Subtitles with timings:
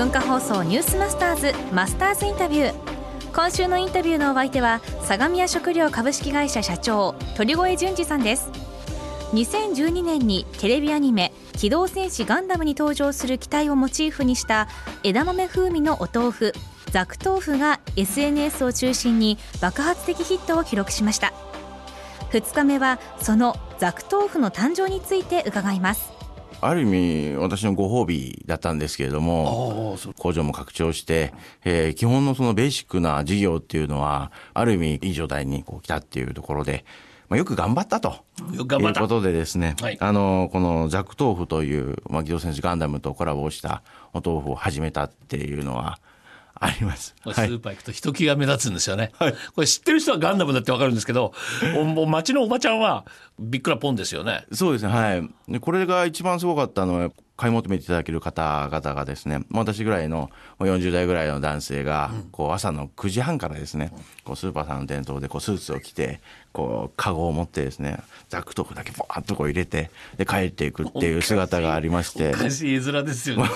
[0.00, 2.74] 文化放送ニュースマスターズマスターズインタビュー。
[3.34, 8.50] 今週のインタビューのお相手は相模屋食料株式会社社長鳥越淳二さんです。
[9.34, 14.68] 2012年にテレビアニメ「機動戦士ガンダム」に登場する機体をモチーフにした
[15.02, 16.54] 枝豆風味のお豆腐
[16.90, 21.34] ザク豆腐が SNS を中心に爆発的ヒットを記録しました。
[22.32, 26.19] 2日目はそのザク豆腐の誕生について伺います。
[26.60, 31.32] ある意味私のご褒美だったんですけれども工場も拡張して、
[31.64, 36.84] えー、基本のそのベーシックな事業っていうのはある意味いい状態にこう来たっていうところで
[37.30, 38.24] まあ、よく頑張ったと。
[38.52, 46.00] いうことでですね、はい、あの、このザク豆腐という、まあ、機動戦士ガンダムとコラボしたお豆腐を始めたっていうのは、
[46.54, 47.14] あります。
[47.22, 49.12] スーパー行くとひときが目立つんですよね。
[49.18, 51.32] はい、これ知ってる人はガンダムだってわかるんですけど、
[51.76, 53.06] お町のおばちゃんは
[53.38, 54.44] びっくらポンですよね。
[54.52, 54.92] そうですね。
[54.92, 55.60] はい。
[55.60, 63.92] これが一番すごかったのは、買い求めていただける方々がですね、私ぐらいの40代ぐらいの男性が、こう朝の9時半からですね、
[64.24, 66.20] こうスーパーさんの店頭でこうスーツを着て、
[66.52, 72.28] こう、カゴを持ってですね、ザクトフだけバーッとこう入れて、で、帰っていくっていう姿がありまして。
[72.28, 73.48] おかしい絵面ですよね、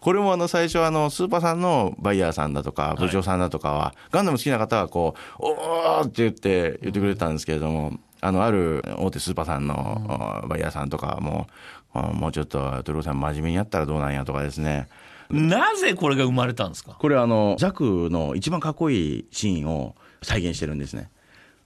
[0.00, 11.48] これ もあの、最初あの、スーパーさんのバイヤーさんだとか、部長さんだとかは、はい、ガンダム好きな方はこう、おーって言って、言ってくれたんですけれども、あの、ある大手スーパーさんのバイヤーさんとかも、
[11.94, 14.88] もうちょっと、トロさん真面目にやったらどうなんやとかですね。
[15.30, 16.96] なぜこれが生まれたんですか？
[16.98, 21.08] これあの、ザクの一番かっこいいシーンを再現してるんですね。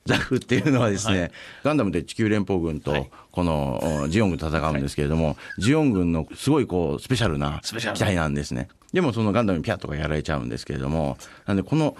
[0.04, 1.30] ザクっていうのはですね、はい、
[1.64, 8.68] ガンダムで地球連邦軍と、このジオン軍と戦うんですけれども、はい、ジオン軍のすごいこう、スペシャルな機体なんですね。
[8.92, 11.16] でもそのガンダムにピャッとかやられちゃうんですけれども、
[11.46, 11.96] なんでこの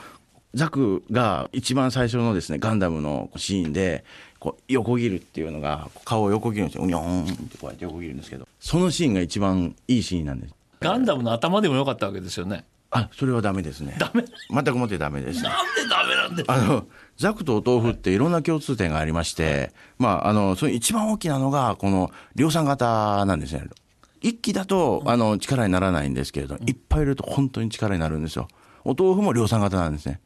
[0.55, 4.05] ザクが一番最初のですね、ガンダムのシーンで、
[4.39, 6.85] こう横切るっていうのが、顔を横切るんですよ。
[6.85, 10.55] うにょーんってこうやって横切るんですけど、そのシーンが一番いいシーンなんです。
[10.81, 12.65] ガンダムの頭でもよかったわけですよね。
[12.91, 13.97] あ、それはダメですね。
[13.99, 15.43] ダメ全くもってダメです。
[15.43, 16.87] なんでダメなんであの、
[17.17, 23.65] ザクとお豆腐っていろんな共通点がありまして、まあ、あの、その一番大きなのが、この量産型なんですね。
[24.21, 28.47] 一機だと、あの、力にならないんですけれど、いっぱいいると本当に力になるんですよ。
[28.85, 30.21] お豆腐も量産型なんですね。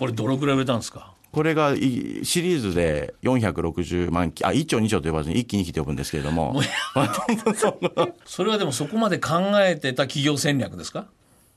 [0.00, 1.12] これどのくらい売れたんですか？
[1.30, 6.54] これがシリーズで460万機、あ、1兆2兆と呼ばずに一気に来て呼ぶんですけれども。
[6.54, 6.62] も
[8.24, 11.06] それはでもそこまで考えてた企業戦略ですか？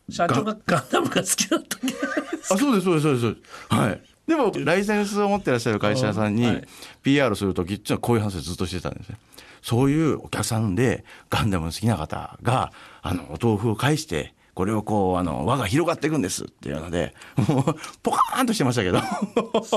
[0.10, 1.78] 社長がガンダムが好きだった
[2.54, 3.74] あ、そうです、そうです、そうです。
[3.74, 4.02] はい。
[4.28, 6.46] でも、ライセンスを持ってらっしゃる会社さんに
[7.02, 9.18] PR するときっていうのはこういう話をずっとしてたんですね。
[9.62, 17.14] そういうお客さんでガンダム好きな方が、あの、お豆腐を返して、これをこう、あの、輪が広がっていくんですっていうので、
[17.48, 19.02] もう、ポカーンとしてましたけど。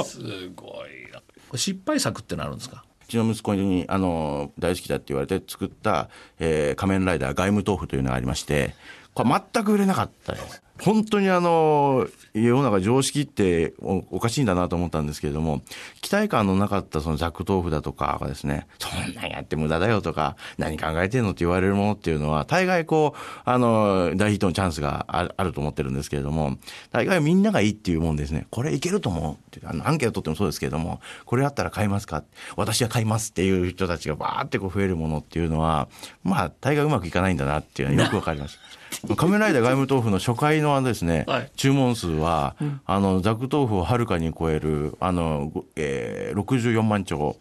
[0.05, 0.19] す
[0.55, 1.23] ごいな。
[1.57, 2.85] 失敗作ってなるんですか？
[3.03, 8.75] うちの息子に、あの、大好きだって言われて作った、えー、仮面ライダー外務豆腐というのがありまして、
[9.15, 10.63] これ全く売れなかったです。
[10.83, 15.63] 本当にあの、世の中常識っておかしいんだなと思ったんですけれども、
[16.01, 26.59] 期待感のなかったそのザク豆腐だとかがですね、そんなんやって無駄だよとか、何考えてんのって言われるものっていうのは、大概こう、あの、大ヒットのチャンスがあると思ってるんですけれども、
[26.91, 32.23] 大概みんながいいっていうもんですね、これいけると思うって、あの、アンケート取ってもそうですけれども、これあったら買いますか？
[32.57, 35.89] 私は買いますっていう人たちがバーってこう増えるものっていうのは、
[36.23, 38.59] まあ、大概うまくいかないんだなっていうのはよくわかります。
[39.17, 47.37] 仮面ライダー外務豆腐の初回のですね、はい、注文数は、うん、あの、ザク豆腐をはるかに超える、あの、えー、64万丁。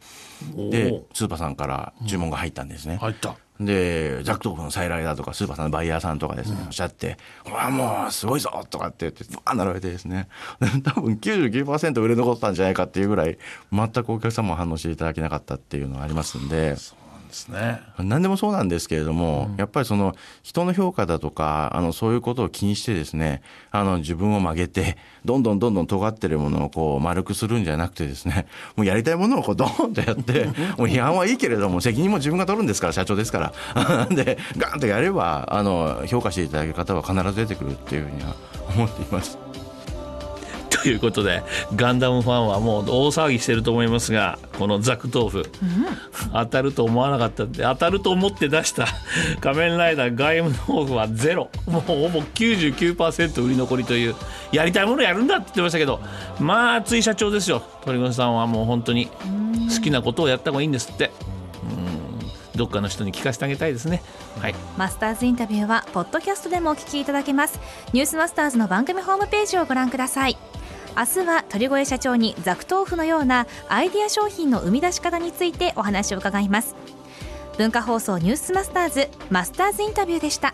[0.56, 2.97] で、スーパーさんから注文が入ったんですね。
[2.97, 3.38] 入った。
[3.59, 7.18] で、ザク豆腐の再来だとか、スーパーさんのバイヤーさんとかですね、うん、おっしゃって、
[7.50, 10.28] わあ、もう、すごいぞとかって言って、バーン並べてですね、
[10.84, 13.38] 多分99%売れ残ったんじゃないかっていうぐらい、
[13.71, 16.75] 全くお客様も反応していただけなかったっていうのがありますんで、
[17.35, 17.81] ですね。
[17.99, 23.41] 何でもそうなんですけれども、うん、やっぱりその人の評価だとか、あの、そういうことを気にしてですね、
[23.71, 30.45] あの、自分を曲げて、どんどんどんどん尖ってるものをこう丸くするんじゃなくてですね、もうやりたいものをこうドーンとやって、
[30.77, 34.05] もう批判はいいけれども、責任も自分が取るんですから、社長ですから。
[34.09, 38.35] で、ガンとやれば、あの、評価していただける方は必ず出てくるっていうふうには
[38.75, 39.55] 思っています。
[40.85, 41.41] ということで
[41.75, 45.45] ガンダムファンはもう大騒ぎしてると思いますがこのザク豆腐、うん、
[46.31, 48.85] 当たると思わなかったって当たると思って出した
[49.41, 54.15] 仮面ライダー外務豆腐はゼロもうほぼ99%売り残りという
[54.51, 55.99] やりたいものやるんだって言ってましたけど
[56.39, 59.07] まあ熱い社長ですよ鳥越さんはもう本当に
[59.75, 61.09] 好きなことをやった方がいいんですって。
[62.55, 64.01] どっかの人に聞かせてあげたいですね。
[64.39, 64.55] はい。
[64.77, 67.59] マスターズインタビューはポッドキャストでもお聞きいただけます。
[67.93, 70.37] ニュースマスターズの番組ホームページをご覧ください。
[70.97, 76.75] 明日は鳥越社長にザクトーフのようなアイディア商品の生み出し方についてお話を伺います。
[77.57, 80.53] 文化放送ニュースマスターズマスターズインタビューでした。